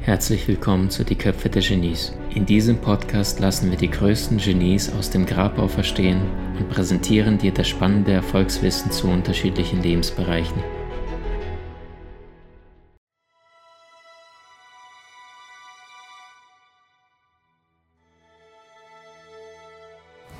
Herzlich 0.00 0.48
willkommen 0.48 0.90
zu 0.90 1.04
Die 1.04 1.14
Köpfe 1.14 1.48
der 1.48 1.62
Genies. 1.62 2.12
In 2.34 2.44
diesem 2.44 2.78
Podcast 2.78 3.38
lassen 3.38 3.70
wir 3.70 3.78
die 3.78 3.90
größten 3.90 4.38
Genies 4.38 4.92
aus 4.92 5.10
dem 5.10 5.26
Grabau 5.26 5.68
verstehen 5.68 6.22
und 6.58 6.68
präsentieren 6.70 7.38
dir 7.38 7.52
das 7.52 7.68
spannende 7.68 8.10
Erfolgswissen 8.14 8.90
zu 8.90 9.06
unterschiedlichen 9.06 9.80
Lebensbereichen. 9.80 10.60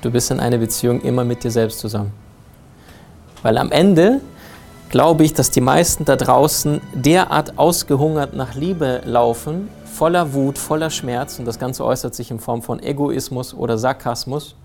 Du 0.01 0.11
bist 0.11 0.29
in 0.29 0.41
einer 0.41 0.57
Beziehung 0.57 0.99
immer 1.03 1.23
mit 1.23 1.41
dir 1.41 1.51
selbst 1.51 1.79
zusammen. 1.79 2.24
Weil 3.45 3.59
am 3.59 3.71
Ende 3.71 4.21
glaube 4.89 5.23
ich, 5.23 5.35
dass 5.35 5.51
die 5.51 5.61
meisten 5.61 6.03
da 6.03 6.15
draußen 6.15 6.81
derart 6.95 7.59
ausgehungert 7.59 8.35
nach 8.35 8.55
Liebe 8.55 9.01
laufen, 9.05 9.69
voller 9.85 10.33
Wut, 10.33 10.57
voller 10.57 10.89
Schmerz, 10.89 11.37
und 11.37 11.45
das 11.45 11.59
Ganze 11.59 11.85
äußert 11.85 12.15
sich 12.15 12.31
in 12.31 12.39
Form 12.39 12.63
von 12.63 12.81
Egoismus 12.81 13.53
oder 13.53 13.77
Sarkasmus, 13.77 14.55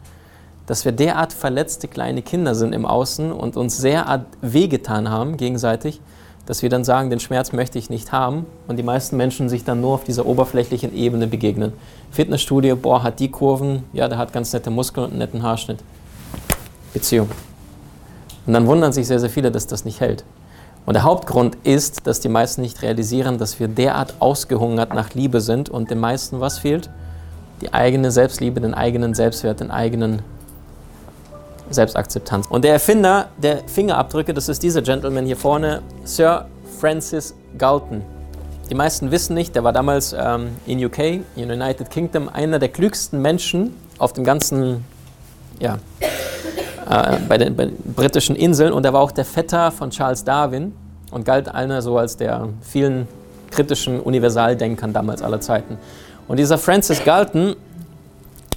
dass 0.65 0.87
wir 0.87 0.93
derart 0.93 1.35
verletzte 1.35 1.89
kleine 1.89 2.23
Kinder 2.23 2.55
sind 2.55 2.73
im 2.73 2.87
Außen 2.87 3.33
und 3.33 3.59
uns 3.59 3.77
sehr 3.77 4.25
wehgetan 4.41 5.11
haben 5.11 5.37
gegenseitig, 5.37 6.01
dass 6.47 6.63
wir 6.63 6.71
dann 6.71 6.83
sagen, 6.83 7.11
den 7.11 7.21
Schmerz 7.21 7.53
möchte 7.53 7.79
ich 7.79 7.91
nicht 7.91 8.13
haben 8.13 8.47
und 8.67 8.79
die 8.79 8.83
meisten 8.83 9.19
Menschen 9.19 9.51
sich 9.51 9.63
dann 9.63 9.83
nur 9.83 9.93
auf 9.93 10.05
dieser 10.05 10.25
oberflächlichen 10.25 10.95
Ebene 10.97 11.27
begegnen. 11.27 11.75
Fitnessstudio, 12.13 12.77
boah, 12.77 13.03
hat 13.03 13.21
die 13.21 13.31
Kurven, 13.31 13.85
ja, 13.93 14.09
der 14.09 14.17
hat 14.17 14.33
ganz 14.33 14.55
nette 14.55 14.71
Muskeln 14.71 15.05
und 15.05 15.11
einen 15.11 15.19
netten 15.19 15.43
Haarschnitt. 15.43 15.81
Beziehung. 16.95 17.29
Und 18.51 18.55
dann 18.55 18.67
wundern 18.67 18.93
sich 18.93 19.07
sehr, 19.07 19.21
sehr 19.21 19.31
viele, 19.31 19.53
dass 19.53 19.69
das 19.69 19.85
nicht 19.85 20.01
hält. 20.01 20.25
Und 20.85 20.95
der 20.95 21.05
Hauptgrund 21.05 21.57
ist, 21.63 22.09
dass 22.09 22.19
die 22.19 22.29
meisten 22.29 22.63
nicht 22.63 22.83
realisieren, 22.83 23.39
dass 23.39 23.61
wir 23.61 23.69
derart 23.69 24.15
ausgehungert 24.19 24.93
nach 24.93 25.15
Liebe 25.15 25.41
sind 25.41 25.69
und 25.69 25.89
den 25.89 26.01
meisten 26.01 26.41
was 26.41 26.59
fehlt? 26.59 26.91
Die 27.61 27.73
eigene 27.73 28.11
Selbstliebe, 28.11 28.61
den 28.61 28.75
eigenen 28.75 29.15
Selbstwert, 29.15 29.61
den 29.61 29.71
eigenen 29.71 30.23
Selbstakzeptanz. 31.71 32.49
Und 32.49 32.65
der 32.65 32.73
Erfinder 32.73 33.29
der 33.41 33.59
Fingerabdrücke, 33.69 34.35
das 34.35 34.49
ist 34.49 34.65
dieser 34.65 34.83
Gentleman 34.83 35.27
hier 35.27 35.37
vorne, 35.37 35.83
Sir 36.03 36.47
Francis 36.81 37.37
Galton. 37.57 38.03
Die 38.69 38.75
meisten 38.75 39.13
wissen 39.13 39.35
nicht, 39.35 39.55
der 39.55 39.63
war 39.63 39.73
damals 39.73 40.13
ähm, 40.13 40.57
in 40.67 40.85
UK, 40.85 40.99
in 41.37 41.53
United 41.53 41.89
Kingdom, 41.89 42.29
einer 42.29 42.59
der 42.59 42.71
klügsten 42.71 43.23
Menschen 43.23 43.77
auf 43.99 44.13
dem 44.13 44.25
ganzen, 44.25 44.85
ja, 45.61 45.79
äh, 46.91 47.19
bei, 47.29 47.39
den, 47.39 47.55
bei, 47.55 47.67
den, 47.67 47.77
britischen 47.95 48.35
Inseln. 48.35 48.73
Und 48.73 48.85
er 48.85 48.93
war 48.93 49.01
auch 49.01 49.13
der 49.13 49.25
Vetter 49.25 49.71
von 49.71 49.91
Charles 49.91 50.25
Darwin 50.25 50.75
und 51.13 51.25
galt 51.25 51.49
einer 51.49 51.83
so 51.83 51.97
als 51.97 52.17
der 52.17 52.49
vielen 52.63 53.07
kritischen 53.51 54.01
Universaldenkern 54.01 54.93
damals 54.93 55.23
aller 55.23 55.41
Zeiten. 55.41 55.79
Und 56.27 56.39
dieser 56.39 56.59
Francis 56.59 57.05
Galton 57.05 57.55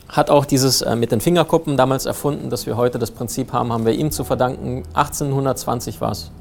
hat 0.09 0.30
auch 0.30 0.45
dieses 0.45 0.81
äh, 0.81 0.95
mit 0.95 1.11
den 1.11 1.22
Fingerkuppen 1.22 1.78
damals 1.78 2.06
erfunden, 2.06 2.50
dass 2.50 2.66
wir 2.66 2.76
heute 2.76 3.00
das 3.00 3.11
Prinzip 3.11 3.54
haben, 3.54 3.72
haben 3.72 3.86
wir 3.86 3.94
ihm 3.94 4.11
zu 4.11 4.23
verdanken. 4.23 4.84
1820 4.94 6.02
war 6.02 6.11
es, 6.11 6.31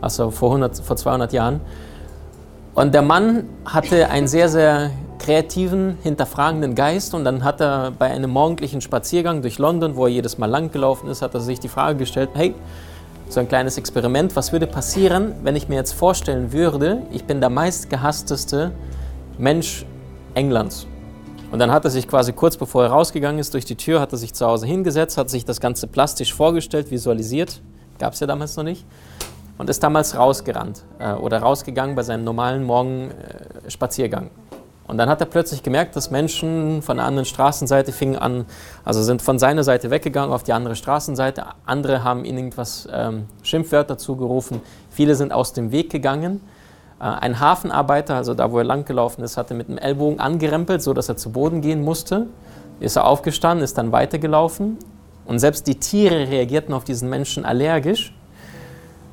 also 0.00 0.30
vor, 0.30 0.48
100, 0.50 0.78
vor 0.78 0.96
200 0.96 1.32
Jahren. 1.32 1.60
Und 2.74 2.94
der 2.94 3.02
Mann 3.02 3.44
hatte 3.64 4.08
einen 4.08 4.28
sehr, 4.28 4.48
sehr 4.48 4.90
kreativen, 5.24 5.96
hinterfragenden 6.02 6.74
Geist 6.74 7.14
und 7.14 7.24
dann 7.24 7.44
hat 7.44 7.58
er 7.58 7.92
bei 7.92 8.10
einem 8.10 8.30
morgendlichen 8.30 8.82
Spaziergang 8.82 9.40
durch 9.40 9.56
London, 9.56 9.96
wo 9.96 10.04
er 10.04 10.12
jedes 10.12 10.36
Mal 10.36 10.50
lang 10.50 10.70
gelaufen 10.70 11.08
ist, 11.08 11.22
hat 11.22 11.32
er 11.32 11.40
sich 11.40 11.58
die 11.58 11.68
Frage 11.68 11.96
gestellt, 11.96 12.28
hey, 12.34 12.54
so 13.30 13.40
ein 13.40 13.48
kleines 13.48 13.78
Experiment, 13.78 14.36
was 14.36 14.52
würde 14.52 14.66
passieren, 14.66 15.34
wenn 15.42 15.56
ich 15.56 15.66
mir 15.66 15.76
jetzt 15.76 15.94
vorstellen 15.94 16.52
würde, 16.52 17.04
ich 17.10 17.24
bin 17.24 17.40
der 17.40 17.48
meistgehassteste 17.48 18.72
Mensch 19.38 19.86
Englands. 20.34 20.86
Und 21.50 21.58
dann 21.58 21.72
hat 21.72 21.84
er 21.86 21.90
sich 21.90 22.06
quasi 22.06 22.34
kurz 22.34 22.58
bevor 22.58 22.84
er 22.84 22.90
rausgegangen 22.90 23.38
ist 23.38 23.54
durch 23.54 23.64
die 23.64 23.76
Tür, 23.76 24.00
hat 24.00 24.12
er 24.12 24.18
sich 24.18 24.34
zu 24.34 24.44
Hause 24.44 24.66
hingesetzt, 24.66 25.16
hat 25.16 25.30
sich 25.30 25.46
das 25.46 25.58
Ganze 25.58 25.86
plastisch 25.86 26.34
vorgestellt, 26.34 26.90
visualisiert, 26.90 27.62
gab 27.98 28.12
es 28.12 28.20
ja 28.20 28.26
damals 28.26 28.58
noch 28.58 28.64
nicht, 28.64 28.84
und 29.56 29.70
ist 29.70 29.82
damals 29.82 30.18
rausgerannt 30.18 30.84
äh, 30.98 31.14
oder 31.14 31.38
rausgegangen 31.38 31.94
bei 31.96 32.02
seinem 32.02 32.24
normalen 32.24 32.62
Morgenspaziergang. 32.64 34.26
Äh, 34.26 34.53
und 34.86 34.98
dann 34.98 35.08
hat 35.08 35.20
er 35.20 35.26
plötzlich 35.26 35.62
gemerkt, 35.62 35.96
dass 35.96 36.10
Menschen 36.10 36.82
von 36.82 36.98
der 36.98 37.06
anderen 37.06 37.24
Straßenseite 37.24 37.90
fingen 37.90 38.16
an, 38.16 38.44
also 38.84 39.02
sind 39.02 39.22
von 39.22 39.38
seiner 39.38 39.64
Seite 39.64 39.90
weggegangen 39.90 40.32
auf 40.32 40.42
die 40.42 40.52
andere 40.52 40.76
Straßenseite. 40.76 41.44
Andere 41.64 42.04
haben 42.04 42.24
ihnen 42.24 42.38
irgendwas 42.38 42.86
ähm, 42.92 43.24
Schimpfwörter 43.42 43.96
zugerufen. 43.96 44.60
Viele 44.90 45.14
sind 45.14 45.32
aus 45.32 45.54
dem 45.54 45.72
Weg 45.72 45.90
gegangen. 45.90 46.42
Äh, 47.00 47.04
ein 47.04 47.40
Hafenarbeiter, 47.40 48.14
also 48.14 48.34
da, 48.34 48.52
wo 48.52 48.58
er 48.58 48.64
langgelaufen 48.64 49.24
ist, 49.24 49.38
hatte 49.38 49.54
mit 49.54 49.68
dem 49.68 49.78
Ellbogen 49.78 50.20
angerempelt, 50.20 50.82
sodass 50.82 51.08
er 51.08 51.16
zu 51.16 51.32
Boden 51.32 51.62
gehen 51.62 51.82
musste. 51.82 52.26
Ist 52.78 52.96
er 52.96 53.06
aufgestanden, 53.06 53.64
ist 53.64 53.78
dann 53.78 53.90
weitergelaufen. 53.90 54.76
Und 55.24 55.38
selbst 55.38 55.66
die 55.66 55.76
Tiere 55.76 56.28
reagierten 56.28 56.74
auf 56.74 56.84
diesen 56.84 57.08
Menschen 57.08 57.46
allergisch, 57.46 58.12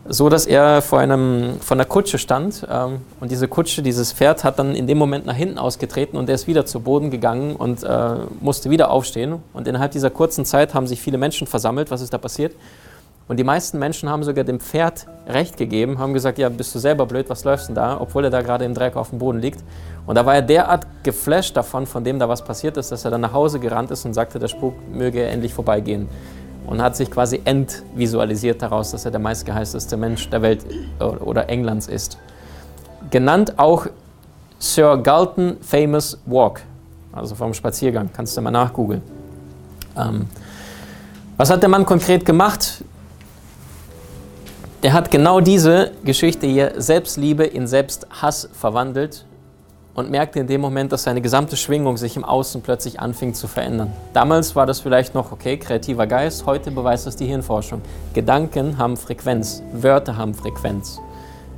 so 0.07 0.29
dass 0.29 0.45
er 0.45 0.81
vor, 0.81 0.99
einem, 0.99 1.59
vor 1.59 1.75
einer 1.75 1.85
Kutsche 1.85 2.17
stand. 2.17 2.65
Ähm, 2.69 3.01
und 3.19 3.31
diese 3.31 3.47
Kutsche, 3.47 3.81
dieses 3.81 4.13
Pferd, 4.13 4.43
hat 4.43 4.59
dann 4.59 4.75
in 4.75 4.87
dem 4.87 4.97
Moment 4.97 5.25
nach 5.25 5.35
hinten 5.35 5.57
ausgetreten 5.57 6.17
und 6.17 6.29
er 6.29 6.35
ist 6.35 6.47
wieder 6.47 6.65
zu 6.65 6.79
Boden 6.79 7.11
gegangen 7.11 7.55
und 7.55 7.83
äh, 7.83 8.15
musste 8.39 8.69
wieder 8.69 8.91
aufstehen. 8.91 9.35
Und 9.53 9.67
innerhalb 9.67 9.91
dieser 9.91 10.09
kurzen 10.09 10.45
Zeit 10.45 10.73
haben 10.73 10.87
sich 10.87 11.01
viele 11.01 11.17
Menschen 11.17 11.47
versammelt. 11.47 11.91
Was 11.91 12.01
ist 12.01 12.13
da 12.13 12.17
passiert? 12.17 12.55
Und 13.27 13.37
die 13.37 13.45
meisten 13.45 13.79
Menschen 13.79 14.09
haben 14.09 14.23
sogar 14.23 14.43
dem 14.43 14.59
Pferd 14.59 15.07
recht 15.25 15.55
gegeben, 15.55 15.99
haben 15.99 16.13
gesagt, 16.13 16.37
ja, 16.37 16.49
bist 16.49 16.75
du 16.75 16.79
selber 16.79 17.05
blöd, 17.05 17.29
was 17.29 17.45
läufst 17.45 17.69
denn 17.69 17.75
da, 17.75 17.97
obwohl 17.97 18.25
er 18.25 18.29
da 18.29 18.41
gerade 18.41 18.65
im 18.65 18.73
Dreck 18.73 18.97
auf 18.97 19.11
dem 19.11 19.19
Boden 19.19 19.39
liegt. 19.39 19.63
Und 20.05 20.15
da 20.15 20.25
war 20.25 20.35
er 20.35 20.41
derart 20.41 20.85
geflasht 21.03 21.55
davon, 21.55 21.85
von 21.85 22.03
dem 22.03 22.19
da 22.19 22.27
was 22.27 22.43
passiert 22.43 22.75
ist, 22.75 22.91
dass 22.91 23.05
er 23.05 23.11
dann 23.11 23.21
nach 23.21 23.31
Hause 23.31 23.59
gerannt 23.61 23.89
ist 23.91 24.03
und 24.03 24.13
sagte, 24.13 24.37
der 24.37 24.49
Spuk 24.49 24.73
möge 24.91 25.23
endlich 25.23 25.53
vorbeigehen. 25.53 26.09
Und 26.71 26.81
hat 26.81 26.95
sich 26.95 27.11
quasi 27.11 27.41
entvisualisiert 27.43 28.61
daraus, 28.61 28.91
dass 28.91 29.03
er 29.03 29.11
der 29.11 29.19
meistgeheißteste 29.19 29.97
Mensch 29.97 30.29
der 30.29 30.41
Welt 30.41 30.65
oder 30.99 31.49
Englands 31.49 31.87
ist. 31.87 32.17
Genannt 33.09 33.59
auch 33.59 33.87
Sir 34.57 34.95
Galton 34.95 35.57
Famous 35.59 36.17
Walk, 36.25 36.61
also 37.11 37.35
vom 37.35 37.53
Spaziergang, 37.53 38.09
kannst 38.13 38.37
du 38.37 38.41
mal 38.41 38.51
nachgoogeln. 38.51 39.01
Ähm, 39.97 40.27
was 41.35 41.49
hat 41.49 41.61
der 41.61 41.67
Mann 41.67 41.85
konkret 41.85 42.25
gemacht? 42.25 42.85
Der 44.81 44.93
hat 44.93 45.11
genau 45.11 45.41
diese 45.41 45.91
Geschichte 46.05 46.47
hier, 46.47 46.75
Selbstliebe 46.77 47.43
in 47.43 47.67
Selbsthass, 47.67 48.47
verwandelt 48.53 49.25
und 49.93 50.09
merkte 50.09 50.39
in 50.39 50.47
dem 50.47 50.61
Moment, 50.61 50.91
dass 50.91 51.03
seine 51.03 51.21
gesamte 51.21 51.57
Schwingung 51.57 51.97
sich 51.97 52.15
im 52.15 52.23
Außen 52.23 52.61
plötzlich 52.61 52.99
anfing 52.99 53.33
zu 53.33 53.47
verändern. 53.47 53.91
Damals 54.13 54.55
war 54.55 54.65
das 54.65 54.79
vielleicht 54.79 55.13
noch, 55.13 55.31
okay, 55.31 55.57
kreativer 55.57 56.07
Geist, 56.07 56.45
heute 56.45 56.71
beweist 56.71 57.07
das 57.07 57.15
die 57.15 57.25
Hirnforschung. 57.25 57.81
Gedanken 58.13 58.77
haben 58.77 58.97
Frequenz, 58.97 59.61
Wörter 59.73 60.17
haben 60.17 60.33
Frequenz, 60.33 60.99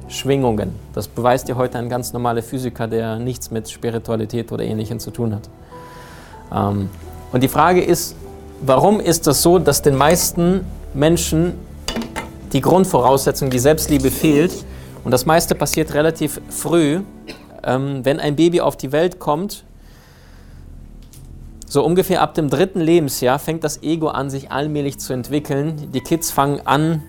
Schwingungen. 0.08 0.76
Das 0.94 1.08
beweist 1.08 1.48
dir 1.48 1.56
heute 1.56 1.78
ein 1.78 1.90
ganz 1.90 2.14
normaler 2.14 2.44
Physiker, 2.44 2.88
der 2.88 3.20
nichts 3.20 3.52
mit 3.52 3.70
Spiritualität 3.70 4.52
oder 4.52 4.64
Ähnlichem 4.64 5.00
zu 5.00 5.12
tun 5.12 5.36
hat. 5.36 5.50
Ähm, 6.52 6.90
und 7.32 7.44
die 7.44 7.48
Frage 7.48 7.84
ist, 7.84 8.16
warum 8.62 9.00
ist 9.00 9.28
das 9.28 9.42
so, 9.42 9.60
dass 9.60 9.82
den 9.82 9.96
meisten 9.96 10.66
Menschen 10.94 11.54
die 12.54 12.62
Grundvoraussetzung, 12.62 13.50
die 13.50 13.60
Selbstliebe 13.60 14.12
fehlt. 14.12 14.54
Und 15.04 15.12
das 15.12 15.26
meiste 15.26 15.56
passiert 15.56 15.94
relativ 15.94 16.40
früh. 16.50 17.02
Ähm, 17.64 18.04
wenn 18.04 18.20
ein 18.20 18.36
Baby 18.36 18.62
auf 18.62 18.78
die 18.78 18.92
Welt 18.92 19.20
kommt, 19.20 19.64
so 21.68 21.84
ungefähr 21.84 22.22
ab 22.22 22.36
dem 22.36 22.50
dritten 22.50 22.82
Lebensjahr 22.82 23.40
fängt 23.40 23.64
das 23.64 23.82
Ego 23.82 24.10
an, 24.10 24.30
sich 24.30 24.52
allmählich 24.52 25.00
zu 25.00 25.12
entwickeln. 25.12 25.92
Die 25.92 26.02
Kids 26.02 26.30
fangen 26.30 26.62
an, 26.66 27.02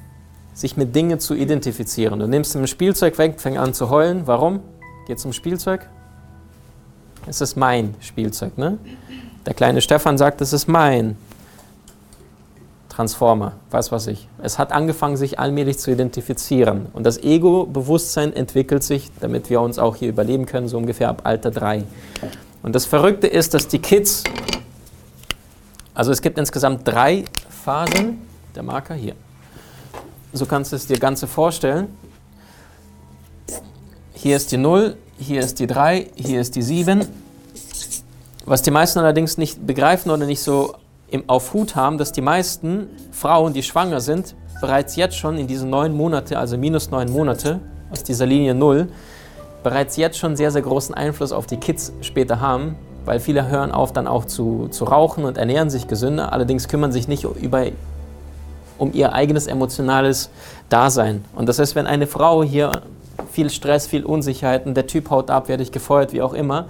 sich 0.54 0.76
mit 0.76 0.96
Dingen 0.96 1.20
zu 1.20 1.34
identifizieren. 1.34 2.18
Du 2.18 2.26
nimmst 2.26 2.56
ein 2.56 2.66
Spielzeug 2.66 3.18
weg, 3.18 3.40
fängst 3.40 3.58
an 3.58 3.74
zu 3.74 3.90
heulen. 3.90 4.22
Warum? 4.26 4.60
Geht 5.06 5.20
zum 5.20 5.34
Spielzeug? 5.34 5.86
Es 7.26 7.40
ist 7.40 7.56
mein 7.56 7.94
Spielzeug, 8.00 8.56
ne? 8.56 8.78
Der 9.44 9.52
kleine 9.52 9.82
Stefan 9.82 10.16
sagt, 10.16 10.40
es 10.40 10.52
ist 10.52 10.66
mein. 10.66 11.16
Transformer, 12.94 13.54
weiß 13.70 13.90
was 13.90 14.06
ich. 14.06 14.28
Es 14.40 14.56
hat 14.56 14.70
angefangen, 14.70 15.16
sich 15.16 15.40
allmählich 15.40 15.78
zu 15.78 15.90
identifizieren. 15.90 16.86
Und 16.92 17.04
das 17.04 17.18
Ego-Bewusstsein 17.18 18.32
entwickelt 18.32 18.84
sich, 18.84 19.10
damit 19.18 19.50
wir 19.50 19.60
uns 19.60 19.80
auch 19.80 19.96
hier 19.96 20.08
überleben 20.08 20.46
können, 20.46 20.68
so 20.68 20.76
ungefähr 20.78 21.08
ab 21.08 21.22
Alter 21.24 21.50
3. 21.50 21.82
Und 22.62 22.72
das 22.76 22.84
Verrückte 22.84 23.26
ist, 23.26 23.52
dass 23.52 23.66
die 23.66 23.80
Kids, 23.80 24.22
also 25.92 26.12
es 26.12 26.22
gibt 26.22 26.38
insgesamt 26.38 26.86
drei 26.86 27.24
Phasen, 27.64 28.18
der 28.54 28.62
Marker 28.62 28.94
hier. 28.94 29.14
So 30.32 30.46
kannst 30.46 30.70
du 30.70 30.76
es 30.76 30.86
dir 30.86 30.98
Ganze 30.98 31.26
vorstellen. 31.26 31.88
Hier 34.12 34.36
ist 34.36 34.52
die 34.52 34.56
0, 34.56 34.96
hier 35.18 35.40
ist 35.40 35.58
die 35.58 35.66
3, 35.66 36.10
hier 36.14 36.40
ist 36.40 36.54
die 36.54 36.62
7. 36.62 37.04
Was 38.44 38.62
die 38.62 38.70
meisten 38.70 39.00
allerdings 39.00 39.36
nicht 39.36 39.66
begreifen 39.66 40.12
oder 40.12 40.26
nicht 40.26 40.42
so 40.42 40.76
im, 41.14 41.28
auf 41.28 41.54
Hut 41.54 41.76
haben, 41.76 41.96
dass 41.96 42.10
die 42.10 42.20
meisten 42.20 42.88
Frauen, 43.12 43.52
die 43.52 43.62
schwanger 43.62 44.00
sind, 44.00 44.34
bereits 44.60 44.96
jetzt 44.96 45.16
schon 45.16 45.38
in 45.38 45.46
diesen 45.46 45.70
neun 45.70 45.96
Monate, 45.96 46.38
also 46.38 46.58
minus 46.58 46.90
neun 46.90 47.10
Monate 47.10 47.60
aus 47.92 48.02
dieser 48.02 48.26
Linie 48.26 48.54
null, 48.54 48.88
bereits 49.62 49.96
jetzt 49.96 50.18
schon 50.18 50.34
sehr, 50.34 50.50
sehr 50.50 50.62
großen 50.62 50.92
Einfluss 50.92 51.30
auf 51.30 51.46
die 51.46 51.56
Kids 51.56 51.92
später 52.00 52.40
haben, 52.40 52.74
weil 53.04 53.20
viele 53.20 53.46
hören 53.46 53.70
auf 53.70 53.92
dann 53.92 54.08
auch 54.08 54.24
zu, 54.24 54.66
zu 54.68 54.84
rauchen 54.84 55.24
und 55.24 55.38
ernähren 55.38 55.70
sich 55.70 55.86
gesünder, 55.86 56.32
allerdings 56.32 56.66
kümmern 56.66 56.90
sich 56.90 57.06
nicht 57.06 57.22
über, 57.24 57.66
um 58.78 58.92
ihr 58.92 59.12
eigenes 59.12 59.46
emotionales 59.46 60.30
Dasein. 60.68 61.24
Und 61.36 61.48
das 61.48 61.60
heißt, 61.60 61.76
wenn 61.76 61.86
eine 61.86 62.08
Frau 62.08 62.42
hier 62.42 62.72
viel 63.30 63.50
Stress, 63.50 63.86
viel 63.86 64.04
Unsicherheiten, 64.04 64.74
der 64.74 64.88
Typ 64.88 65.10
haut 65.10 65.30
ab, 65.30 65.48
werde 65.48 65.62
ich 65.62 65.70
gefeuert, 65.70 66.12
wie 66.12 66.22
auch 66.22 66.34
immer, 66.34 66.66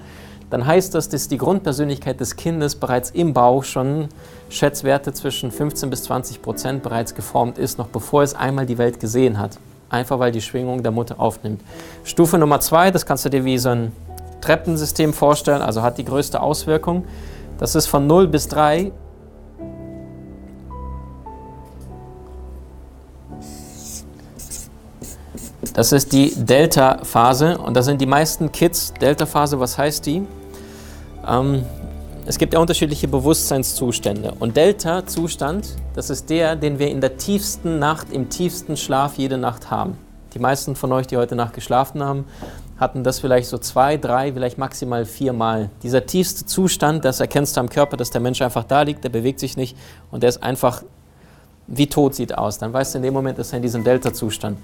dann 0.55 0.67
heißt 0.67 0.95
das, 0.95 1.09
dass 1.09 1.27
die 1.27 1.37
Grundpersönlichkeit 1.37 2.21
des 2.21 2.37
Kindes 2.37 2.77
bereits 2.77 3.11
im 3.11 3.33
Bauch 3.33 3.65
schon 3.65 4.09
Schätzwerte 4.51 5.12
zwischen 5.12 5.51
15 5.51 5.91
bis 5.91 6.05
20 6.05 6.43
Prozent 6.43 6.85
bereits 6.85 7.17
geformt 7.17 7.59
ist, 7.59 7.77
noch 7.77 7.89
bevor 7.89 8.23
es 8.23 8.37
einmal 8.37 8.65
die 8.65 8.79
Welt 8.79 9.01
gesehen 9.01 9.41
hat. 9.41 9.59
Einfach 9.91 10.21
weil 10.21 10.31
die 10.31 10.41
Schwingung 10.41 10.85
der 10.85 10.93
Mutter 10.93 11.19
aufnimmt. 11.19 11.61
Stufe 12.05 12.39
Nummer 12.39 12.61
zwei, 12.61 12.93
das 12.93 13.05
kannst 13.05 13.25
du 13.25 13.31
dir 13.31 13.45
wie 13.45 13.59
so 13.59 13.71
ein 13.71 13.91
Treppensystem 14.43 15.12
vorstellen, 15.12 15.61
also 15.61 15.83
hat 15.83 15.99
die 15.99 16.05
größte 16.05 16.41
Auswirkung. 16.41 17.05
Das 17.59 17.75
ist 17.75 17.87
von 17.87 18.06
0 18.06 18.29
bis 18.29 18.47
3 18.47 18.93
Das 25.73 25.91
ist 25.91 26.12
die 26.12 26.33
Delta-Phase 26.37 27.59
und 27.59 27.75
da 27.75 27.83
sind 27.83 28.01
die 28.01 28.06
meisten 28.06 28.53
Kids. 28.53 28.95
Delta-Phase, 29.01 29.59
was 29.59 29.77
heißt 29.77 30.06
die? 30.06 30.23
Ähm, 31.29 31.65
es 32.26 32.38
gibt 32.38 32.55
ja 32.55 32.61
unterschiedliche 32.61 33.06
Bewusstseinszustände. 33.06 34.32
Und 34.38 34.56
Delta-Zustand, 34.56 35.76
das 35.94 36.09
ist 36.09 36.31
der, 36.31 36.56
den 36.56 36.79
wir 36.79 36.88
in 36.88 37.00
der 37.00 37.19
tiefsten 37.19 37.79
Nacht, 37.79 38.11
im 38.11 38.31
tiefsten 38.31 38.76
Schlaf 38.76 39.19
jede 39.19 39.37
Nacht 39.37 39.71
haben. 39.71 39.99
Die 40.32 40.38
meisten 40.38 40.75
von 40.75 40.91
euch, 40.93 41.06
die 41.06 41.17
heute 41.17 41.37
Nacht 41.37 41.53
geschlafen 41.53 42.03
haben, 42.03 42.25
hatten 42.79 43.05
das 43.05 43.21
vielleicht 43.21 43.49
so 43.49 43.59
zwei, 43.59 43.97
drei, 43.97 44.32
vielleicht 44.32 44.59
maximal 44.59 45.05
viermal. 45.05 45.71
Dieser 45.82 46.06
tiefste 46.06 46.47
Zustand, 46.47 47.05
das 47.05 47.21
erkennst 47.21 47.56
du 47.56 47.61
am 47.61 47.69
Körper, 47.69 47.97
dass 47.97 48.11
der 48.11 48.20
Mensch 48.20 48.43
einfach 48.43 48.65
da 48.65 48.82
liegt, 48.82 49.05
der 49.05 49.11
bewegt 49.11 49.38
sich 49.38 49.56
nicht 49.56 49.77
und 50.11 50.23
der 50.23 50.31
ist 50.31 50.43
einfach 50.43 50.82
wie 51.67 51.87
tot 51.87 52.15
sieht 52.15 52.37
aus. 52.37 52.59
Dann 52.59 52.73
weißt 52.73 52.94
du 52.94 52.99
in 52.99 53.05
dem 53.05 53.15
Moment, 53.15 53.38
ist 53.38 53.53
er 53.53 53.59
in 53.59 53.62
diesem 53.62 53.85
Delta-Zustand. 53.85 54.59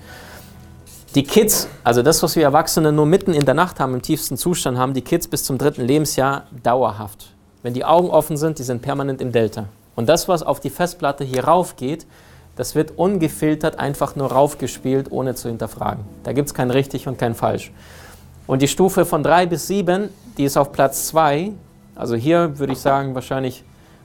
Die 1.16 1.24
Kids, 1.24 1.66
also 1.82 2.02
das, 2.02 2.22
was 2.22 2.36
wir 2.36 2.44
Erwachsene 2.44 2.92
nur 2.92 3.04
mitten 3.04 3.32
in 3.32 3.44
der 3.44 3.54
Nacht 3.54 3.80
haben, 3.80 3.94
im 3.94 4.02
tiefsten 4.02 4.36
Zustand, 4.36 4.78
haben 4.78 4.94
die 4.94 5.02
Kids 5.02 5.26
bis 5.26 5.42
zum 5.42 5.58
dritten 5.58 5.84
Lebensjahr 5.84 6.44
dauerhaft. 6.62 7.32
Wenn 7.64 7.74
die 7.74 7.84
Augen 7.84 8.10
offen 8.10 8.36
sind, 8.36 8.60
die 8.60 8.62
sind 8.62 8.80
permanent 8.80 9.20
im 9.20 9.32
Delta. 9.32 9.64
Und 9.96 10.08
das, 10.08 10.28
was 10.28 10.44
auf 10.44 10.60
die 10.60 10.70
Festplatte 10.70 11.24
hier 11.24 11.42
rauf 11.42 11.74
geht, 11.74 12.06
das 12.54 12.76
wird 12.76 12.96
ungefiltert 12.96 13.76
einfach 13.76 14.14
nur 14.14 14.30
raufgespielt, 14.30 15.10
ohne 15.10 15.34
zu 15.34 15.48
hinterfragen. 15.48 16.04
Da 16.22 16.32
gibt 16.32 16.46
es 16.46 16.54
kein 16.54 16.70
richtig 16.70 17.08
und 17.08 17.18
kein 17.18 17.34
falsch. 17.34 17.72
Und 18.46 18.62
die 18.62 18.68
Stufe 18.68 19.04
von 19.04 19.24
3 19.24 19.46
bis 19.46 19.66
7, 19.66 20.10
die 20.38 20.44
ist 20.44 20.56
auf 20.56 20.70
Platz 20.70 21.08
2. 21.08 21.50
Also 21.96 22.14
hier 22.14 22.60
würde 22.60 22.72
ich 22.72 22.78
sagen, 22.78 23.16
wahrscheinlich 23.16 23.64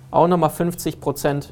auch 0.10 0.28
nochmal 0.28 0.50
50 0.50 1.00
Prozent 1.00 1.52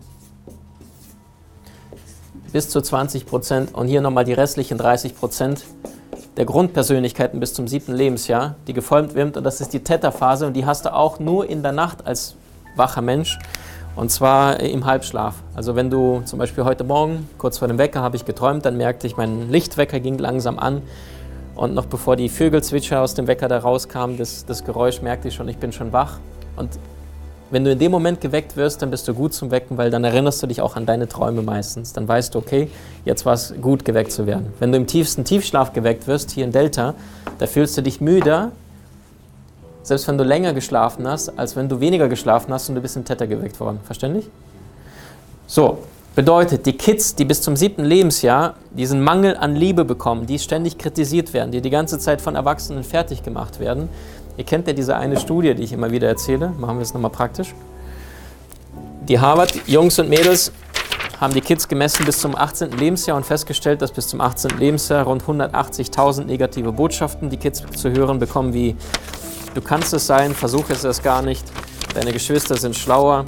bis 2.53 2.69
zu 2.69 2.81
20 2.81 3.25
Prozent 3.25 3.73
und 3.73 3.87
hier 3.87 3.99
nochmal 3.99 4.23
die 4.23 4.33
restlichen 4.33 4.77
30 4.77 5.17
Prozent 5.17 5.65
der 6.37 6.45
Grundpersönlichkeiten 6.45 7.39
bis 7.39 7.53
zum 7.53 7.67
siebten 7.67 7.93
Lebensjahr, 7.93 8.55
die 8.67 8.73
geformt 8.73 9.15
wird. 9.15 9.35
Und 9.35 9.43
das 9.43 9.59
ist 9.59 9.73
die 9.73 9.83
Theta-Phase 9.83 10.47
und 10.47 10.53
die 10.53 10.65
hast 10.65 10.85
du 10.85 10.93
auch 10.93 11.19
nur 11.19 11.49
in 11.49 11.63
der 11.63 11.71
Nacht 11.71 12.07
als 12.07 12.35
wacher 12.75 13.01
Mensch 13.01 13.39
und 13.95 14.11
zwar 14.11 14.59
im 14.59 14.85
Halbschlaf. 14.85 15.35
Also 15.55 15.75
wenn 15.75 15.89
du 15.89 16.21
zum 16.25 16.39
Beispiel 16.39 16.63
heute 16.63 16.83
Morgen, 16.83 17.27
kurz 17.37 17.57
vor 17.57 17.67
dem 17.67 17.77
Wecker, 17.77 18.01
habe 18.01 18.15
ich 18.15 18.25
geträumt, 18.25 18.65
dann 18.65 18.77
merkte 18.77 19.07
ich, 19.07 19.17
mein 19.17 19.51
Lichtwecker 19.51 19.99
ging 19.99 20.17
langsam 20.17 20.59
an 20.59 20.83
und 21.55 21.73
noch 21.73 21.85
bevor 21.85 22.15
die 22.15 22.29
Vögelzwitscher 22.29 23.01
aus 23.01 23.15
dem 23.15 23.27
Wecker 23.27 23.47
da 23.47 23.59
rauskamen, 23.59 24.17
das, 24.17 24.45
das 24.45 24.63
Geräusch 24.63 25.01
merkte 25.01 25.27
ich 25.27 25.35
schon, 25.35 25.47
ich 25.49 25.57
bin 25.57 25.71
schon 25.71 25.91
wach. 25.91 26.19
Und 26.55 26.69
wenn 27.53 27.63
du 27.63 27.71
in 27.71 27.77
dem 27.77 27.91
Moment 27.91 28.19
geweckt 28.19 28.57
wirst, 28.57 28.81
dann 28.81 28.89
bist 28.89 29.07
du 29.07 29.13
gut 29.13 29.31
zum 29.35 29.51
Wecken, 29.51 29.77
weil 29.77 29.91
dann 29.91 30.03
erinnerst 30.03 30.41
du 30.41 30.47
dich 30.47 30.59
auch 30.59 30.75
an 30.75 30.87
deine 30.87 31.07
Träume 31.07 31.43
meistens. 31.43 31.93
Dann 31.93 32.07
weißt 32.07 32.33
du, 32.33 32.39
okay, 32.39 32.67
jetzt 33.05 33.27
war 33.27 33.35
es 33.35 33.53
gut, 33.61 33.85
geweckt 33.85 34.11
zu 34.11 34.25
werden. 34.25 34.51
Wenn 34.57 34.71
du 34.71 34.77
im 34.79 34.87
tiefsten 34.87 35.23
Tiefschlaf 35.23 35.71
geweckt 35.71 36.07
wirst, 36.07 36.31
hier 36.31 36.45
in 36.45 36.51
Delta, 36.51 36.95
da 37.37 37.45
fühlst 37.45 37.77
du 37.77 37.83
dich 37.83 38.01
müder, 38.01 38.51
selbst 39.83 40.07
wenn 40.07 40.17
du 40.17 40.23
länger 40.23 40.53
geschlafen 40.53 41.07
hast, 41.07 41.37
als 41.37 41.55
wenn 41.55 41.69
du 41.69 41.79
weniger 41.79 42.09
geschlafen 42.09 42.51
hast 42.51 42.69
und 42.69 42.75
du 42.75 42.81
bist 42.81 42.95
in 42.95 43.05
Theta 43.05 43.27
geweckt 43.27 43.59
worden. 43.59 43.79
Verständlich? 43.83 44.27
So, 45.45 45.77
bedeutet, 46.15 46.65
die 46.65 46.73
Kids, 46.73 47.15
die 47.15 47.25
bis 47.25 47.41
zum 47.41 47.55
siebten 47.55 47.83
Lebensjahr 47.83 48.55
diesen 48.71 49.03
Mangel 49.03 49.35
an 49.35 49.55
Liebe 49.55 49.85
bekommen, 49.85 50.25
die 50.25 50.39
ständig 50.39 50.77
kritisiert 50.77 51.33
werden, 51.33 51.51
die 51.51 51.61
die 51.61 51.69
ganze 51.69 51.99
Zeit 51.99 52.21
von 52.21 52.35
Erwachsenen 52.35 52.83
fertig 52.83 53.23
gemacht 53.23 53.59
werden, 53.59 53.89
Ihr 54.35 54.43
kennt 54.45 54.65
ja 54.67 54.73
diese 54.73 54.95
eine 54.95 55.19
Studie, 55.19 55.53
die 55.53 55.63
ich 55.63 55.73
immer 55.73 55.91
wieder 55.91 56.07
erzähle. 56.07 56.51
Machen 56.57 56.77
wir 56.77 56.81
es 56.81 56.93
nochmal 56.93 57.11
praktisch. 57.11 57.53
Die 59.07 59.19
Harvard-Jungs 59.19 59.99
und 59.99 60.09
Mädels 60.09 60.51
haben 61.21 61.33
die 61.33 61.41
Kids 61.41 61.67
gemessen 61.67 62.03
bis 62.05 62.17
zum 62.17 62.35
18. 62.35 62.71
Lebensjahr 62.71 63.15
und 63.15 63.25
festgestellt, 63.25 63.81
dass 63.83 63.91
bis 63.91 64.07
zum 64.07 64.21
18. 64.21 64.57
Lebensjahr 64.57 65.03
rund 65.03 65.23
180.000 65.23 66.25
negative 66.25 66.71
Botschaften 66.71 67.29
die 67.29 67.37
Kids 67.37 67.63
zu 67.75 67.91
hören 67.91 68.17
bekommen, 68.17 68.53
wie 68.53 68.75
du 69.53 69.61
kannst 69.61 69.93
es 69.93 70.07
sein, 70.07 70.33
versuch 70.33 70.69
es 70.71 70.83
erst 70.83 71.03
gar 71.03 71.21
nicht, 71.21 71.45
deine 71.93 72.11
Geschwister 72.11 72.57
sind 72.57 72.75
schlauer, 72.75 73.25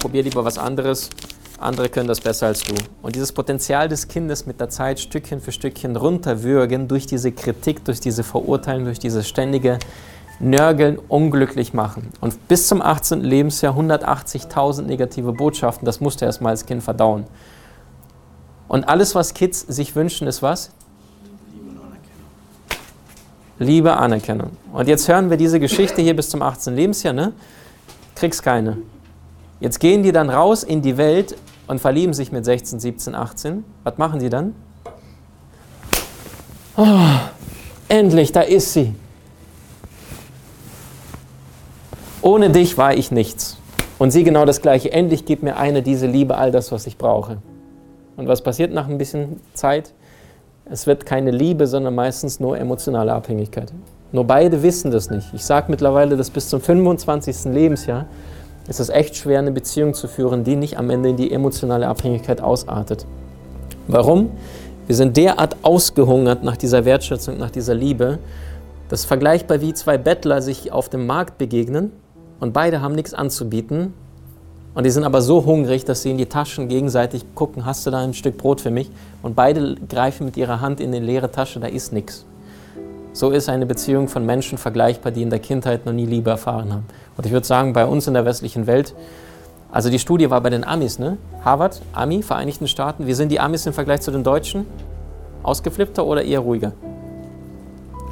probier 0.00 0.22
lieber 0.22 0.44
was 0.44 0.58
anderes, 0.58 1.10
andere 1.58 1.88
können 1.88 2.08
das 2.08 2.20
besser 2.20 2.46
als 2.48 2.62
du. 2.62 2.74
Und 3.02 3.14
dieses 3.14 3.32
Potenzial 3.32 3.88
des 3.88 4.08
Kindes 4.08 4.46
mit 4.46 4.60
der 4.60 4.68
Zeit 4.68 5.00
Stückchen 5.00 5.40
für 5.40 5.52
Stückchen 5.52 5.96
runterwürgen 5.96 6.88
durch 6.88 7.06
diese 7.06 7.32
Kritik, 7.32 7.84
durch 7.84 8.00
diese 8.00 8.22
Verurteilung, 8.22 8.84
durch 8.84 8.98
diese 8.98 9.24
ständige 9.24 9.78
Nörgeln 10.38 10.98
unglücklich 11.08 11.72
machen. 11.72 12.10
Und 12.20 12.48
bis 12.48 12.68
zum 12.68 12.82
18. 12.82 13.22
Lebensjahr 13.22 13.74
180.000 13.74 14.82
negative 14.82 15.32
Botschaften, 15.32 15.86
das 15.86 16.00
musste 16.00 16.24
er 16.24 16.28
erstmal 16.28 16.50
als 16.50 16.66
Kind 16.66 16.82
verdauen. 16.82 17.24
Und 18.68 18.88
alles, 18.88 19.14
was 19.14 19.32
Kids 19.32 19.60
sich 19.60 19.94
wünschen, 19.96 20.26
ist 20.26 20.42
was? 20.42 20.70
Liebe 21.54 21.70
und 21.70 21.78
Anerkennung. 21.78 22.26
Liebe, 23.58 23.96
Anerkennung. 23.96 24.50
Und 24.72 24.88
jetzt 24.88 25.08
hören 25.08 25.30
wir 25.30 25.36
diese 25.36 25.58
Geschichte 25.60 26.02
hier 26.02 26.14
bis 26.14 26.28
zum 26.28 26.42
18. 26.42 26.74
Lebensjahr, 26.74 27.14
ne? 27.14 27.32
Kriegst 28.14 28.42
keine. 28.42 28.78
Jetzt 29.60 29.80
gehen 29.80 30.02
die 30.02 30.12
dann 30.12 30.28
raus 30.28 30.64
in 30.64 30.82
die 30.82 30.98
Welt 30.98 31.34
und 31.66 31.80
verlieben 31.80 32.14
sich 32.14 32.32
mit 32.32 32.44
16, 32.44 32.80
17, 32.80 33.14
18. 33.14 33.64
Was 33.84 33.98
machen 33.98 34.20
die 34.20 34.28
dann? 34.28 34.54
Oh, 36.76 36.86
endlich, 37.88 38.32
da 38.32 38.42
ist 38.42 38.72
sie. 38.72 38.94
Ohne 42.22 42.50
dich 42.50 42.76
war 42.76 42.94
ich 42.94 43.10
nichts. 43.10 43.56
Und 43.98 44.10
sie 44.10 44.24
genau 44.24 44.44
das 44.44 44.60
Gleiche. 44.60 44.92
Endlich 44.92 45.24
gibt 45.24 45.42
mir 45.42 45.56
eine 45.56 45.82
diese 45.82 46.06
Liebe, 46.06 46.36
all 46.36 46.50
das, 46.50 46.70
was 46.70 46.86
ich 46.86 46.98
brauche. 46.98 47.38
Und 48.16 48.28
was 48.28 48.42
passiert 48.42 48.72
nach 48.72 48.88
ein 48.88 48.98
bisschen 48.98 49.40
Zeit? 49.54 49.92
Es 50.66 50.86
wird 50.86 51.06
keine 51.06 51.30
Liebe, 51.30 51.66
sondern 51.66 51.94
meistens 51.94 52.40
nur 52.40 52.58
emotionale 52.58 53.12
Abhängigkeit. 53.12 53.72
Nur 54.12 54.24
beide 54.24 54.62
wissen 54.62 54.90
das 54.90 55.10
nicht. 55.10 55.32
Ich 55.34 55.44
sage 55.44 55.70
mittlerweile, 55.70 56.16
dass 56.16 56.30
bis 56.30 56.48
zum 56.48 56.60
25. 56.60 57.52
Lebensjahr 57.52 58.06
ist 58.68 58.80
es 58.80 58.88
echt 58.88 59.16
schwer, 59.16 59.38
eine 59.38 59.52
Beziehung 59.52 59.94
zu 59.94 60.08
führen, 60.08 60.44
die 60.44 60.56
nicht 60.56 60.78
am 60.78 60.90
Ende 60.90 61.10
in 61.10 61.16
die 61.16 61.32
emotionale 61.32 61.86
Abhängigkeit 61.86 62.40
ausartet. 62.40 63.06
Warum? 63.88 64.30
Wir 64.86 64.96
sind 64.96 65.16
derart 65.16 65.56
ausgehungert 65.62 66.42
nach 66.42 66.56
dieser 66.56 66.84
Wertschätzung, 66.84 67.38
nach 67.38 67.50
dieser 67.50 67.74
Liebe, 67.74 68.18
dass 68.88 69.04
vergleichbar 69.04 69.60
wie 69.60 69.74
zwei 69.74 69.98
Bettler 69.98 70.42
sich 70.42 70.72
auf 70.72 70.88
dem 70.88 71.06
Markt 71.06 71.38
begegnen 71.38 71.92
und 72.40 72.52
beide 72.52 72.80
haben 72.80 72.94
nichts 72.94 73.14
anzubieten. 73.14 73.94
Und 74.74 74.84
die 74.84 74.90
sind 74.90 75.04
aber 75.04 75.22
so 75.22 75.44
hungrig, 75.44 75.84
dass 75.84 76.02
sie 76.02 76.10
in 76.10 76.18
die 76.18 76.26
Taschen 76.26 76.68
gegenseitig 76.68 77.24
gucken, 77.34 77.64
hast 77.64 77.86
du 77.86 77.90
da 77.90 78.00
ein 78.00 78.14
Stück 78.14 78.36
Brot 78.36 78.60
für 78.60 78.70
mich? 78.70 78.90
Und 79.22 79.34
beide 79.34 79.76
greifen 79.88 80.26
mit 80.26 80.36
ihrer 80.36 80.60
Hand 80.60 80.80
in 80.80 80.92
die 80.92 80.98
leere 80.98 81.30
Tasche, 81.30 81.60
da 81.60 81.66
ist 81.66 81.92
nichts. 81.92 82.26
So 83.16 83.30
ist 83.30 83.48
eine 83.48 83.64
Beziehung 83.64 84.08
von 84.08 84.26
Menschen 84.26 84.58
vergleichbar, 84.58 85.10
die 85.10 85.22
in 85.22 85.30
der 85.30 85.38
Kindheit 85.38 85.86
noch 85.86 85.94
nie 85.94 86.04
Liebe 86.04 86.28
erfahren 86.28 86.70
haben. 86.70 86.84
Und 87.16 87.24
ich 87.24 87.32
würde 87.32 87.46
sagen, 87.46 87.72
bei 87.72 87.86
uns 87.86 88.06
in 88.06 88.12
der 88.12 88.26
westlichen 88.26 88.66
Welt, 88.66 88.94
also 89.72 89.88
die 89.88 89.98
Studie 89.98 90.28
war 90.28 90.42
bei 90.42 90.50
den 90.50 90.64
Amis, 90.64 90.98
ne? 90.98 91.16
Harvard, 91.42 91.80
Ami, 91.94 92.22
Vereinigten 92.22 92.68
Staaten. 92.68 93.06
Wie 93.06 93.14
sind 93.14 93.32
die 93.32 93.40
Amis 93.40 93.64
im 93.64 93.72
Vergleich 93.72 94.02
zu 94.02 94.10
den 94.10 94.22
Deutschen? 94.22 94.66
Ausgeflippter 95.42 96.04
oder 96.04 96.24
eher 96.24 96.40
ruhiger? 96.40 96.72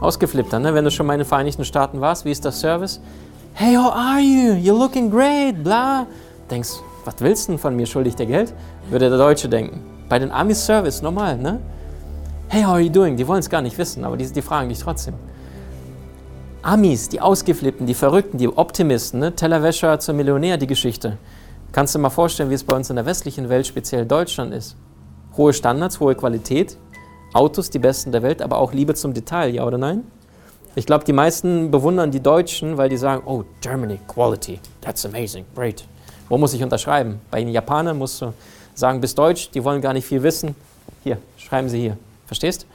Ausgeflippter, 0.00 0.58
ne? 0.58 0.72
Wenn 0.72 0.86
du 0.86 0.90
schon 0.90 1.04
mal 1.04 1.12
in 1.12 1.18
den 1.18 1.26
Vereinigten 1.26 1.66
Staaten 1.66 2.00
warst, 2.00 2.24
wie 2.24 2.30
ist 2.30 2.42
der 2.42 2.52
Service? 2.52 2.98
hey, 3.52 3.76
how 3.76 3.92
are 3.94 4.20
you? 4.20 4.54
You're 4.54 4.78
looking 4.78 5.10
great, 5.10 5.62
bla. 5.62 6.06
Denkst, 6.50 6.80
was 7.04 7.16
willst 7.18 7.48
du 7.48 7.52
denn 7.52 7.58
von 7.58 7.76
mir? 7.76 7.84
Schuldig 7.84 8.16
dir 8.16 8.24
Geld? 8.24 8.54
Würde 8.88 9.10
der 9.10 9.18
Deutsche 9.18 9.50
denken. 9.50 9.82
Bei 10.08 10.18
den 10.18 10.30
Amis 10.30 10.64
Service, 10.64 11.02
normal, 11.02 11.36
ne? 11.36 11.60
Hey, 12.54 12.62
how 12.62 12.74
are 12.74 12.80
you 12.80 12.88
doing? 12.88 13.16
Die 13.16 13.26
wollen 13.26 13.40
es 13.40 13.50
gar 13.50 13.62
nicht 13.62 13.76
wissen, 13.78 14.04
aber 14.04 14.16
die, 14.16 14.30
die 14.30 14.40
fragen 14.40 14.68
dich 14.68 14.78
trotzdem. 14.78 15.14
Amis, 16.62 17.08
die 17.08 17.20
Ausgeflippten, 17.20 17.84
die 17.84 17.94
Verrückten, 17.94 18.38
die 18.38 18.46
Optimisten, 18.46 19.18
ne? 19.18 19.34
Tellerwäscher 19.34 19.98
zum 19.98 20.16
Millionär, 20.16 20.56
die 20.56 20.68
Geschichte. 20.68 21.18
Kannst 21.72 21.96
du 21.96 21.98
dir 21.98 22.02
mal 22.02 22.10
vorstellen, 22.10 22.50
wie 22.50 22.54
es 22.54 22.62
bei 22.62 22.76
uns 22.76 22.90
in 22.90 22.94
der 22.94 23.06
westlichen 23.06 23.48
Welt, 23.48 23.66
speziell 23.66 24.06
Deutschland 24.06 24.54
ist? 24.54 24.76
hohe 25.36 25.52
Standards, 25.52 25.98
hohe 25.98 26.14
Qualität, 26.14 26.76
Autos, 27.32 27.70
die 27.70 27.80
besten 27.80 28.12
der 28.12 28.22
Welt, 28.22 28.40
aber 28.40 28.58
auch 28.58 28.72
Liebe 28.72 28.94
zum 28.94 29.14
Detail, 29.14 29.52
ja 29.52 29.64
oder 29.64 29.76
nein? 29.76 30.04
Ich 30.76 30.86
glaube, 30.86 31.02
die 31.02 31.12
meisten 31.12 31.72
bewundern 31.72 32.12
die 32.12 32.20
Deutschen, 32.20 32.76
weil 32.76 32.88
die 32.88 32.98
sagen, 32.98 33.24
oh, 33.26 33.42
Germany, 33.62 33.98
Quality, 34.06 34.60
that's 34.80 35.04
amazing, 35.04 35.44
great. 35.56 35.84
Wo 36.28 36.38
muss 36.38 36.54
ich 36.54 36.62
unterschreiben? 36.62 37.20
Bei 37.32 37.40
den 37.40 37.48
Japanern 37.48 37.98
musst 37.98 38.22
du 38.22 38.32
sagen, 38.76 39.00
bis 39.00 39.12
Deutsch, 39.12 39.50
die 39.50 39.64
wollen 39.64 39.80
gar 39.80 39.92
nicht 39.92 40.06
viel 40.06 40.22
wissen. 40.22 40.54
Hier, 41.02 41.18
schreiben 41.36 41.68
Sie 41.68 41.80
hier. 41.80 41.98
Verstehst? 42.34 42.66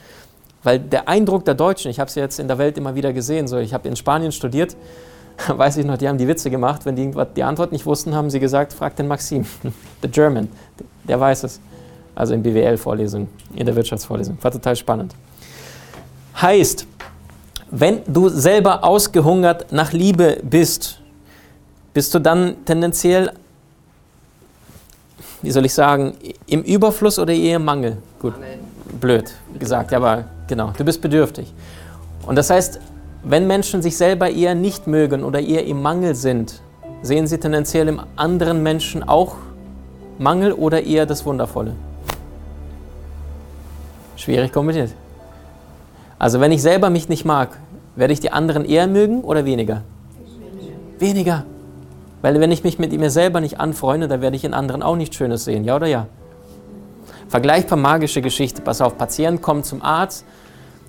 Weil 0.64 0.80
der 0.80 1.08
Eindruck 1.08 1.46
der 1.46 1.54
Deutschen, 1.54 1.90
ich 1.90 2.00
habe 2.00 2.10
es 2.10 2.16
jetzt 2.16 2.40
in 2.40 2.48
der 2.48 2.58
Welt 2.58 2.78
immer 2.78 2.96
wieder 2.96 3.14
gesehen, 3.14 3.48
so 3.48 3.58
ich 3.58 3.74
habe 3.74 3.88
in 3.88 3.96
Spanien 3.96 4.32
studiert, 4.32 4.76
weiß 5.48 5.78
ich 5.78 5.86
noch, 5.86 5.98
die 5.98 6.08
haben 6.08 6.18
die 6.18 6.28
Witze 6.28 6.50
gemacht, 6.50 6.86
wenn 6.86 6.96
die 6.96 7.12
die 7.36 7.44
Antwort 7.44 7.72
nicht 7.72 7.86
wussten, 7.86 8.16
haben 8.16 8.30
sie 8.30 8.40
gesagt, 8.40 8.74
frag 8.74 8.96
den 8.96 9.08
Maxim, 9.08 9.46
the 10.02 10.08
German, 10.10 10.50
der 11.08 11.20
weiß 11.20 11.44
es. 11.44 11.60
Also 12.16 12.34
in 12.34 12.44
BWL-Vorlesung, 12.44 13.30
in 13.56 13.66
der 13.66 13.76
Wirtschaftsvorlesung. 13.76 14.38
War 14.42 14.52
total 14.52 14.76
spannend. 14.76 15.16
Heißt, 16.42 16.86
wenn 17.72 18.02
du 18.08 18.28
selber 18.28 18.84
ausgehungert 18.84 19.72
nach 19.72 19.94
Liebe 19.94 20.38
bist, 20.44 21.00
bist 21.94 22.14
du 22.14 22.20
dann 22.20 22.66
tendenziell, 22.66 23.32
wie 25.42 25.52
soll 25.52 25.66
ich 25.66 25.74
sagen, 25.74 26.16
im 26.48 26.64
Überfluss 26.64 27.20
oder 27.20 27.34
eher 27.34 27.56
im 27.56 27.66
Mangel? 27.66 27.98
Gut, 28.20 28.34
blöd 29.00 29.32
gesagt, 29.58 29.94
aber 29.94 30.26
genau, 30.48 30.74
du 30.78 30.84
bist 30.84 31.02
bedürftig. 31.02 31.54
Und 32.26 32.36
das 32.36 32.50
heißt, 32.50 32.80
wenn 33.24 33.48
Menschen 33.48 33.82
sich 33.82 33.98
selber 33.98 34.30
eher 34.30 34.56
nicht 34.56 34.88
mögen 34.88 35.24
oder 35.24 35.40
eher 35.40 35.66
im 35.66 35.82
Mangel 35.82 36.16
sind, 36.16 36.62
sehen 37.02 37.28
sie 37.28 37.40
tendenziell 37.40 37.88
im 37.88 38.02
anderen 38.16 38.64
Menschen 38.64 39.04
auch 39.04 39.36
Mangel 40.18 40.54
oder 40.54 40.84
eher 40.84 41.06
das 41.06 41.26
Wundervolle? 41.26 41.74
Schwierig 44.16 44.52
kombiniert. 44.52 44.92
Also 46.18 46.42
wenn 46.42 46.52
ich 46.52 46.62
selber 46.62 46.90
mich 46.90 47.08
nicht 47.08 47.24
mag, 47.24 47.58
werde 47.96 48.14
ich 48.14 48.20
die 48.20 48.32
anderen 48.32 48.66
eher 48.66 48.88
mögen 48.88 49.22
oder 49.22 49.46
weniger? 49.46 49.82
Weniger. 51.00 51.46
Weil 52.22 52.40
wenn 52.42 52.52
ich 52.52 52.66
mich 52.66 52.80
mit 52.80 52.92
mir 52.92 53.10
selber 53.10 53.40
nicht 53.40 53.60
anfreunde, 53.60 54.10
dann 54.10 54.22
werde 54.22 54.36
ich 54.36 54.44
in 54.44 54.54
anderen 54.54 54.84
auch 54.84 54.98
nichts 54.98 55.16
Schönes 55.16 55.46
sehen, 55.46 55.64
ja 55.64 55.78
oder 55.78 55.88
ja? 55.88 56.08
Vergleichbar 57.30 57.78
magische 57.78 58.24
Geschichte. 58.24 58.64
Pass 58.64 58.82
auf, 58.82 58.98
Patient 58.98 59.40
kommt 59.40 59.68
zum 59.68 59.84
Arzt 59.84 60.26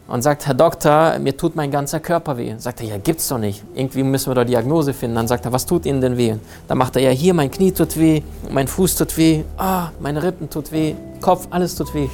und 0.08 0.22
sagt, 0.22 0.46
Herr 0.46 0.54
Doktor, 0.54 1.18
mir 1.18 1.36
tut 1.36 1.54
mein 1.54 1.70
ganzer 1.70 2.00
Körper 2.00 2.38
weh. 2.38 2.54
Sagt 2.56 2.80
er, 2.80 2.86
ja, 2.86 2.96
gibt's 2.96 3.28
doch 3.28 3.36
nicht. 3.36 3.62
Irgendwie 3.74 4.02
müssen 4.02 4.30
wir 4.30 4.34
doch 4.34 4.44
Diagnose 4.44 4.94
finden. 4.94 5.16
Dann 5.16 5.28
sagt 5.28 5.44
er, 5.44 5.52
was 5.52 5.66
tut 5.66 5.84
Ihnen 5.84 6.00
denn 6.00 6.16
weh? 6.16 6.36
Dann 6.66 6.78
macht 6.78 6.96
er, 6.96 7.02
ja, 7.02 7.10
hier, 7.10 7.34
mein 7.34 7.50
Knie 7.50 7.72
tut 7.72 7.98
weh, 7.98 8.22
mein 8.50 8.68
Fuß 8.68 8.96
tut 8.96 9.18
weh, 9.18 9.44
ah, 9.58 9.90
meine 10.00 10.22
Rippen 10.22 10.48
tut 10.48 10.72
weh, 10.72 10.94
Kopf, 11.20 11.46
alles 11.50 11.74
tut 11.74 11.92
weh. 11.92 12.08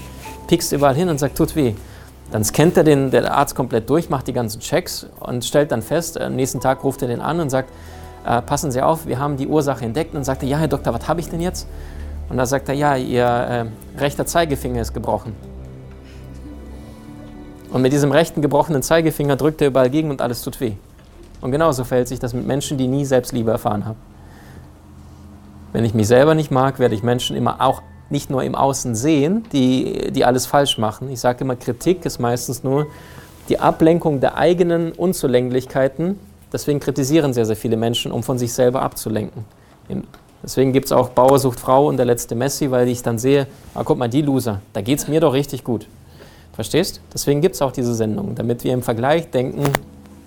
Pickst 0.49 0.73
überall 0.73 0.97
hin 0.97 1.09
und 1.09 1.18
sagt, 1.18 1.38
tut 1.38 1.54
weh. 1.54 1.75
Dann 2.33 2.42
scannt 2.42 2.76
er 2.76 2.83
den 2.83 3.12
der 3.12 3.33
Arzt 3.33 3.54
komplett 3.54 3.88
durch, 3.88 4.11
macht 4.11 4.26
die 4.26 4.33
ganzen 4.33 4.59
Checks 4.59 5.06
und 5.21 5.45
stellt 5.45 5.71
dann 5.71 5.83
fest, 5.83 6.21
am 6.21 6.35
nächsten 6.35 6.61
Tag 6.61 6.83
ruft 6.83 7.00
er 7.02 7.09
den 7.09 7.21
an 7.21 7.38
und 7.38 7.50
sagt, 7.50 7.71
äh, 8.26 8.42
passen 8.42 8.73
Sie 8.73 8.83
auf, 8.83 9.06
wir 9.06 9.21
haben 9.21 9.37
die 9.37 9.47
Ursache 9.47 9.85
entdeckt. 9.85 10.11
Und 10.11 10.16
dann 10.16 10.25
sagt 10.25 10.42
er, 10.42 10.49
ja, 10.49 10.59
Herr 10.59 10.66
Doktor, 10.66 10.92
was 10.92 11.06
habe 11.06 11.21
ich 11.21 11.30
denn 11.30 11.40
jetzt? 11.40 11.68
Und 12.28 12.37
da 12.37 12.47
sagt 12.47 12.68
er, 12.68 12.75
ja, 12.75 12.97
Ihr 12.97 13.25
äh, 13.25 14.00
rechter 14.00 14.26
Zeigefinger 14.26 14.80
ist 14.80 14.92
gebrochen. 14.92 15.35
Und 17.71 17.83
mit 17.83 17.92
diesem 17.92 18.11
rechten 18.12 18.42
gebrochenen 18.42 18.83
Zeigefinger 18.83 19.37
drückt 19.37 19.61
er 19.61 19.68
überall 19.68 19.90
gegen 19.90 20.11
und 20.11 20.23
alles 20.23 20.42
tut 20.42 20.61
weh. 20.61 20.73
Und 21.40 21.50
genauso 21.50 21.85
verhält 21.85 22.09
sich 22.09 22.18
das 22.18 22.33
mit 22.33 22.47
Menschen, 22.47 22.78
die 22.78 22.88
nie 22.88 23.04
Selbstliebe 23.04 23.50
erfahren 23.50 23.85
haben. 23.85 23.99
Wenn 25.73 25.85
ich 25.85 25.92
mich 25.92 26.09
selber 26.09 26.35
nicht 26.35 26.50
mag, 26.50 26.78
werde 26.78 26.95
ich 26.95 27.02
Menschen 27.02 27.37
immer 27.37 27.61
auch 27.61 27.83
nicht 28.09 28.30
nur 28.30 28.42
im 28.45 28.54
Außen 28.54 28.95
sehen, 28.95 29.45
die, 29.52 30.11
die 30.12 30.25
alles 30.25 30.47
falsch 30.47 30.78
machen. 30.78 31.11
Ich 31.11 31.21
sage 31.21 31.45
immer, 31.45 31.56
Kritik 31.56 32.06
ist 32.06 32.18
meistens 32.18 32.64
nur 32.64 32.87
die 33.49 33.59
Ablenkung 33.59 34.21
der 34.21 34.37
eigenen 34.37 34.92
Unzulänglichkeiten. 34.92 36.18
Deswegen 36.52 36.80
kritisieren 36.80 37.33
sehr, 37.33 37.45
sehr 37.45 37.56
viele 37.56 37.76
Menschen, 37.76 38.12
um 38.12 38.23
von 38.23 38.38
sich 38.38 38.52
selber 38.52 38.83
abzulenken. 38.83 39.45
Deswegen 40.43 40.73
gibt 40.73 40.87
es 40.87 40.93
auch 40.93 41.11
Bauer 41.11 41.38
sucht 41.38 41.61
Frau 41.61 41.88
und 41.88 41.97
der 41.97 42.07
letzte 42.07 42.35
Messi, 42.35 42.71
weil 42.71 42.88
ich 42.88 43.02
dann 43.02 43.19
sehe, 43.19 43.47
ah, 43.75 43.83
guck 43.85 43.99
mal, 43.99 44.09
die 44.09 44.23
Loser, 44.23 44.61
da 44.73 44.81
geht 44.81 44.99
es 44.99 45.09
mir 45.09 45.21
doch 45.21 45.33
richtig 45.33 45.64
gut. 45.64 45.87
Verstehst? 46.52 47.00
Deswegen 47.12 47.40
gibt 47.40 47.55
es 47.55 47.62
auch 47.62 47.73
diese 47.73 47.95
Sendung, 47.95 48.35
damit 48.35 48.64
wir 48.64 48.73
im 48.73 48.83
Vergleich 48.83 49.31
denken, 49.31 49.64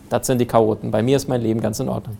das 0.10 0.28
sind 0.28 0.40
die 0.40 0.46
Chaoten. 0.46 0.92
Bei 0.92 1.02
mir 1.02 1.16
ist 1.16 1.28
mein 1.28 1.42
Leben 1.42 1.62
ganz 1.62 1.80
in 1.80 1.90
Ordnung. 1.90 2.18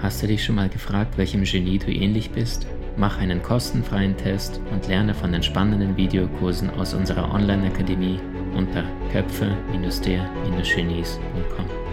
Hast 0.00 0.22
du 0.22 0.26
dich 0.26 0.44
schon 0.44 0.54
mal 0.54 0.68
gefragt, 0.68 1.18
welchem 1.18 1.44
Genie 1.44 1.78
du 1.78 1.90
ähnlich 1.90 2.30
bist? 2.30 2.66
Mach 2.96 3.18
einen 3.18 3.42
kostenfreien 3.42 4.16
Test 4.16 4.60
und 4.72 4.88
lerne 4.88 5.14
von 5.14 5.32
den 5.32 5.42
spannenden 5.42 5.96
Videokursen 5.96 6.70
aus 6.78 6.94
unserer 6.94 7.34
Online-Akademie 7.34 8.20
unter 8.56 8.84
köpfe-der-genies.com. 9.12 11.85